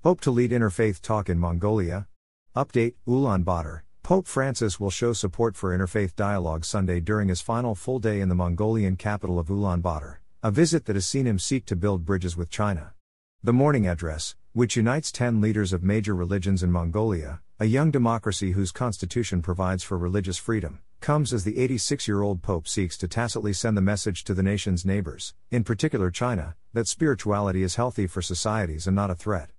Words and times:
Pope 0.00 0.20
to 0.20 0.30
lead 0.30 0.52
interfaith 0.52 1.02
talk 1.02 1.28
in 1.28 1.40
Mongolia. 1.40 2.06
Update 2.54 2.94
Ulaanbaatar. 3.08 3.80
Pope 4.04 4.28
Francis 4.28 4.78
will 4.78 4.90
show 4.90 5.12
support 5.12 5.56
for 5.56 5.76
interfaith 5.76 6.14
dialogue 6.14 6.64
Sunday 6.64 7.00
during 7.00 7.28
his 7.28 7.40
final 7.40 7.74
full 7.74 7.98
day 7.98 8.20
in 8.20 8.28
the 8.28 8.34
Mongolian 8.36 8.94
capital 8.94 9.40
of 9.40 9.48
Ulaanbaatar, 9.48 10.18
a 10.40 10.52
visit 10.52 10.84
that 10.84 10.94
has 10.94 11.04
seen 11.04 11.26
him 11.26 11.36
seek 11.36 11.66
to 11.66 11.74
build 11.74 12.04
bridges 12.04 12.36
with 12.36 12.48
China. 12.48 12.92
The 13.42 13.52
morning 13.52 13.88
address, 13.88 14.36
which 14.52 14.76
unites 14.76 15.10
10 15.10 15.40
leaders 15.40 15.72
of 15.72 15.82
major 15.82 16.14
religions 16.14 16.62
in 16.62 16.70
Mongolia, 16.70 17.40
a 17.58 17.64
young 17.64 17.90
democracy 17.90 18.52
whose 18.52 18.70
constitution 18.70 19.42
provides 19.42 19.82
for 19.82 19.98
religious 19.98 20.38
freedom, 20.38 20.78
comes 21.00 21.32
as 21.32 21.42
the 21.42 21.58
86 21.58 22.06
year 22.06 22.22
old 22.22 22.40
Pope 22.40 22.68
seeks 22.68 22.96
to 22.98 23.08
tacitly 23.08 23.52
send 23.52 23.76
the 23.76 23.82
message 23.82 24.22
to 24.24 24.34
the 24.34 24.44
nation's 24.44 24.86
neighbors, 24.86 25.34
in 25.50 25.64
particular 25.64 26.12
China, 26.12 26.54
that 26.72 26.86
spirituality 26.86 27.64
is 27.64 27.74
healthy 27.74 28.06
for 28.06 28.22
societies 28.22 28.86
and 28.86 28.94
not 28.94 29.10
a 29.10 29.16
threat. 29.16 29.50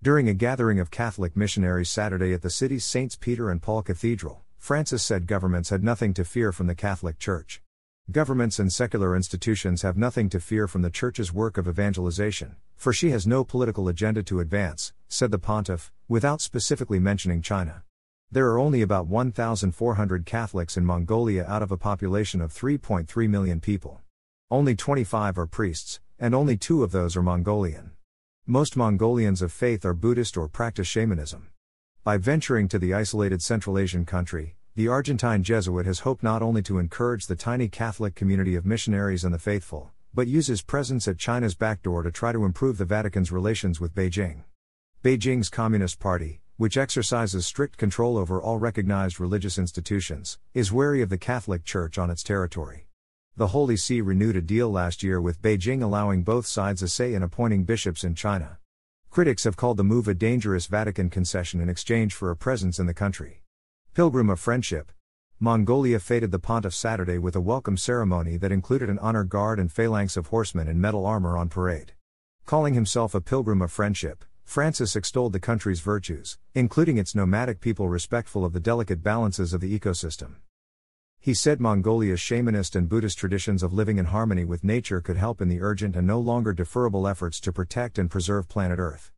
During 0.00 0.28
a 0.28 0.34
gathering 0.34 0.78
of 0.78 0.92
Catholic 0.92 1.36
missionaries 1.36 1.90
Saturday 1.90 2.32
at 2.32 2.42
the 2.42 2.50
city's 2.50 2.84
Saints 2.84 3.16
Peter 3.16 3.50
and 3.50 3.60
Paul 3.60 3.82
Cathedral, 3.82 4.44
Francis 4.56 5.02
said 5.02 5.26
governments 5.26 5.70
had 5.70 5.82
nothing 5.82 6.14
to 6.14 6.24
fear 6.24 6.52
from 6.52 6.68
the 6.68 6.76
Catholic 6.76 7.18
Church. 7.18 7.60
Governments 8.08 8.60
and 8.60 8.72
secular 8.72 9.16
institutions 9.16 9.82
have 9.82 9.96
nothing 9.96 10.28
to 10.28 10.38
fear 10.38 10.68
from 10.68 10.82
the 10.82 10.90
Church's 10.90 11.34
work 11.34 11.58
of 11.58 11.66
evangelization, 11.66 12.54
for 12.76 12.92
she 12.92 13.10
has 13.10 13.26
no 13.26 13.42
political 13.42 13.88
agenda 13.88 14.22
to 14.22 14.38
advance, 14.38 14.92
said 15.08 15.32
the 15.32 15.38
pontiff, 15.38 15.90
without 16.06 16.40
specifically 16.40 17.00
mentioning 17.00 17.42
China. 17.42 17.82
There 18.30 18.48
are 18.50 18.58
only 18.60 18.82
about 18.82 19.08
1,400 19.08 20.24
Catholics 20.24 20.76
in 20.76 20.86
Mongolia 20.86 21.44
out 21.44 21.64
of 21.64 21.72
a 21.72 21.76
population 21.76 22.40
of 22.40 22.54
3.3 22.54 23.28
million 23.28 23.58
people. 23.58 24.00
Only 24.48 24.76
25 24.76 25.36
are 25.38 25.46
priests, 25.48 25.98
and 26.20 26.36
only 26.36 26.56
two 26.56 26.84
of 26.84 26.92
those 26.92 27.16
are 27.16 27.22
Mongolian. 27.22 27.90
Most 28.50 28.78
Mongolians 28.78 29.42
of 29.42 29.52
faith 29.52 29.84
are 29.84 29.92
Buddhist 29.92 30.38
or 30.38 30.48
practice 30.48 30.86
shamanism. 30.86 31.48
By 32.02 32.16
venturing 32.16 32.66
to 32.68 32.78
the 32.78 32.94
isolated 32.94 33.42
Central 33.42 33.76
Asian 33.76 34.06
country, 34.06 34.56
the 34.74 34.88
Argentine 34.88 35.42
Jesuit 35.42 35.84
has 35.84 35.98
hoped 35.98 36.22
not 36.22 36.40
only 36.40 36.62
to 36.62 36.78
encourage 36.78 37.26
the 37.26 37.36
tiny 37.36 37.68
Catholic 37.68 38.14
community 38.14 38.54
of 38.54 38.64
missionaries 38.64 39.22
and 39.22 39.34
the 39.34 39.38
faithful, 39.38 39.90
but 40.14 40.28
use 40.28 40.46
his 40.46 40.62
presence 40.62 41.06
at 41.06 41.18
China's 41.18 41.54
back 41.54 41.82
door 41.82 42.02
to 42.02 42.10
try 42.10 42.32
to 42.32 42.46
improve 42.46 42.78
the 42.78 42.86
Vatican's 42.86 43.30
relations 43.30 43.82
with 43.82 43.94
Beijing. 43.94 44.44
Beijing's 45.04 45.50
Communist 45.50 45.98
Party, 45.98 46.40
which 46.56 46.78
exercises 46.78 47.44
strict 47.44 47.76
control 47.76 48.16
over 48.16 48.40
all 48.40 48.56
recognized 48.56 49.20
religious 49.20 49.58
institutions, 49.58 50.38
is 50.54 50.72
wary 50.72 51.02
of 51.02 51.10
the 51.10 51.18
Catholic 51.18 51.66
Church 51.66 51.98
on 51.98 52.08
its 52.08 52.22
territory. 52.22 52.87
The 53.38 53.46
Holy 53.46 53.76
See 53.76 54.00
renewed 54.00 54.34
a 54.34 54.40
deal 54.40 54.68
last 54.68 55.04
year 55.04 55.20
with 55.20 55.40
Beijing 55.40 55.80
allowing 55.80 56.24
both 56.24 56.44
sides 56.44 56.82
a 56.82 56.88
say 56.88 57.14
in 57.14 57.22
appointing 57.22 57.62
bishops 57.62 58.02
in 58.02 58.16
China. 58.16 58.58
Critics 59.10 59.44
have 59.44 59.56
called 59.56 59.76
the 59.76 59.84
move 59.84 60.08
a 60.08 60.14
dangerous 60.14 60.66
Vatican 60.66 61.08
concession 61.08 61.60
in 61.60 61.68
exchange 61.68 62.14
for 62.14 62.32
a 62.32 62.36
presence 62.36 62.80
in 62.80 62.86
the 62.86 62.92
country. 62.92 63.44
Pilgrim 63.94 64.28
of 64.28 64.40
Friendship. 64.40 64.90
Mongolia 65.38 66.00
feted 66.00 66.32
the 66.32 66.40
pontiff 66.40 66.74
Saturday 66.74 67.16
with 67.16 67.36
a 67.36 67.40
welcome 67.40 67.76
ceremony 67.76 68.36
that 68.38 68.50
included 68.50 68.90
an 68.90 68.98
honor 68.98 69.22
guard 69.22 69.60
and 69.60 69.70
phalanx 69.70 70.16
of 70.16 70.26
horsemen 70.26 70.66
in 70.66 70.80
metal 70.80 71.06
armor 71.06 71.38
on 71.38 71.48
parade. 71.48 71.92
Calling 72.44 72.74
himself 72.74 73.14
a 73.14 73.20
pilgrim 73.20 73.62
of 73.62 73.70
friendship, 73.70 74.24
Francis 74.42 74.96
extolled 74.96 75.32
the 75.32 75.38
country's 75.38 75.78
virtues, 75.78 76.38
including 76.56 76.98
its 76.98 77.14
nomadic 77.14 77.60
people 77.60 77.88
respectful 77.88 78.44
of 78.44 78.52
the 78.52 78.58
delicate 78.58 79.00
balances 79.00 79.52
of 79.52 79.60
the 79.60 79.78
ecosystem. 79.78 80.38
He 81.20 81.34
said 81.34 81.60
Mongolia's 81.60 82.20
shamanist 82.20 82.76
and 82.76 82.88
Buddhist 82.88 83.18
traditions 83.18 83.62
of 83.62 83.72
living 83.72 83.98
in 83.98 84.06
harmony 84.06 84.44
with 84.44 84.64
nature 84.64 85.00
could 85.00 85.16
help 85.16 85.40
in 85.40 85.48
the 85.48 85.60
urgent 85.60 85.96
and 85.96 86.06
no 86.06 86.20
longer 86.20 86.54
deferrable 86.54 87.10
efforts 87.10 87.40
to 87.40 87.52
protect 87.52 87.98
and 87.98 88.10
preserve 88.10 88.48
planet 88.48 88.78
Earth. 88.78 89.12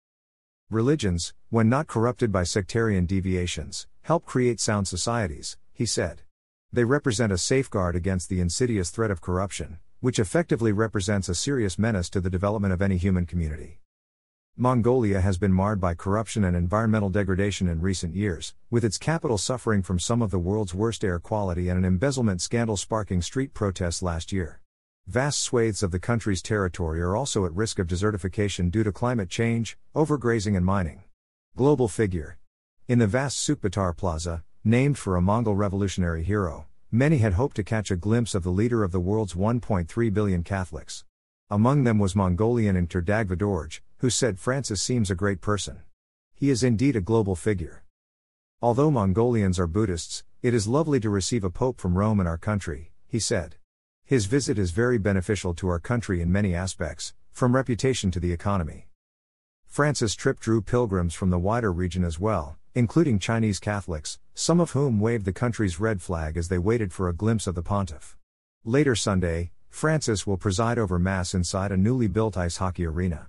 Religions, 0.70 1.34
when 1.50 1.68
not 1.68 1.86
corrupted 1.86 2.32
by 2.32 2.42
sectarian 2.42 3.04
deviations, 3.04 3.86
help 4.02 4.24
create 4.24 4.60
sound 4.60 4.88
societies, 4.88 5.58
he 5.72 5.84
said. 5.84 6.22
They 6.72 6.84
represent 6.84 7.32
a 7.32 7.38
safeguard 7.38 7.96
against 7.96 8.28
the 8.28 8.40
insidious 8.40 8.90
threat 8.90 9.10
of 9.10 9.20
corruption, 9.20 9.78
which 10.00 10.18
effectively 10.18 10.72
represents 10.72 11.28
a 11.28 11.34
serious 11.34 11.78
menace 11.78 12.08
to 12.10 12.20
the 12.20 12.30
development 12.30 12.72
of 12.72 12.80
any 12.80 12.96
human 12.96 13.26
community. 13.26 13.80
Mongolia 14.60 15.22
has 15.22 15.38
been 15.38 15.54
marred 15.54 15.80
by 15.80 15.94
corruption 15.94 16.44
and 16.44 16.54
environmental 16.54 17.08
degradation 17.08 17.66
in 17.66 17.80
recent 17.80 18.14
years, 18.14 18.54
with 18.70 18.84
its 18.84 18.98
capital 18.98 19.38
suffering 19.38 19.80
from 19.80 19.98
some 19.98 20.20
of 20.20 20.30
the 20.30 20.38
world's 20.38 20.74
worst 20.74 21.02
air 21.02 21.18
quality 21.18 21.70
and 21.70 21.78
an 21.78 21.84
embezzlement 21.86 22.42
scandal 22.42 22.76
sparking 22.76 23.22
street 23.22 23.54
protests 23.54 24.02
last 24.02 24.32
year. 24.32 24.60
Vast 25.06 25.40
swathes 25.40 25.82
of 25.82 25.92
the 25.92 25.98
country's 25.98 26.42
territory 26.42 27.00
are 27.00 27.16
also 27.16 27.46
at 27.46 27.54
risk 27.54 27.78
of 27.78 27.86
desertification 27.86 28.70
due 28.70 28.84
to 28.84 28.92
climate 28.92 29.30
change, 29.30 29.78
overgrazing, 29.96 30.54
and 30.54 30.66
mining. 30.66 31.04
Global 31.56 31.88
figure 31.88 32.36
In 32.86 32.98
the 32.98 33.06
vast 33.06 33.38
Sukhbaatar 33.38 33.96
Plaza, 33.96 34.44
named 34.62 34.98
for 34.98 35.16
a 35.16 35.22
Mongol 35.22 35.54
revolutionary 35.54 36.22
hero, 36.22 36.66
many 36.92 37.16
had 37.16 37.32
hoped 37.32 37.56
to 37.56 37.64
catch 37.64 37.90
a 37.90 37.96
glimpse 37.96 38.34
of 38.34 38.42
the 38.42 38.52
leader 38.52 38.84
of 38.84 38.92
the 38.92 39.00
world's 39.00 39.32
1.3 39.32 40.12
billion 40.12 40.42
Catholics. 40.42 41.06
Among 41.48 41.84
them 41.84 41.98
was 41.98 42.14
Mongolian 42.14 42.76
Inter 42.76 43.00
Dagvadorj, 43.00 43.80
who 44.00 44.08
said 44.08 44.38
Francis 44.38 44.80
seems 44.80 45.10
a 45.10 45.14
great 45.14 45.42
person. 45.42 45.82
He 46.34 46.48
is 46.48 46.64
indeed 46.64 46.96
a 46.96 47.02
global 47.02 47.36
figure. 47.36 47.84
Although 48.62 48.90
Mongolians 48.90 49.58
are 49.58 49.66
Buddhists, 49.66 50.24
it 50.40 50.54
is 50.54 50.66
lovely 50.66 50.98
to 51.00 51.10
receive 51.10 51.44
a 51.44 51.50
pope 51.50 51.78
from 51.78 51.98
Rome 51.98 52.18
in 52.18 52.26
our 52.26 52.38
country, 52.38 52.92
he 53.06 53.18
said. 53.18 53.56
His 54.02 54.24
visit 54.24 54.58
is 54.58 54.70
very 54.70 54.96
beneficial 54.96 55.52
to 55.52 55.68
our 55.68 55.78
country 55.78 56.22
in 56.22 56.32
many 56.32 56.54
aspects, 56.54 57.12
from 57.30 57.54
reputation 57.54 58.10
to 58.12 58.20
the 58.20 58.32
economy. 58.32 58.88
Francis' 59.66 60.14
trip 60.14 60.40
drew 60.40 60.62
pilgrims 60.62 61.12
from 61.12 61.28
the 61.28 61.38
wider 61.38 61.70
region 61.70 62.02
as 62.02 62.18
well, 62.18 62.56
including 62.74 63.18
Chinese 63.18 63.58
Catholics, 63.58 64.18
some 64.32 64.60
of 64.60 64.70
whom 64.70 64.98
waved 64.98 65.26
the 65.26 65.32
country's 65.34 65.78
red 65.78 66.00
flag 66.00 66.38
as 66.38 66.48
they 66.48 66.58
waited 66.58 66.90
for 66.90 67.06
a 67.06 67.14
glimpse 67.14 67.46
of 67.46 67.54
the 67.54 67.62
pontiff. 67.62 68.16
Later 68.64 68.96
Sunday, 68.96 69.50
Francis 69.68 70.26
will 70.26 70.38
preside 70.38 70.78
over 70.78 70.98
Mass 70.98 71.34
inside 71.34 71.70
a 71.70 71.76
newly 71.76 72.08
built 72.08 72.38
ice 72.38 72.56
hockey 72.56 72.86
arena. 72.86 73.28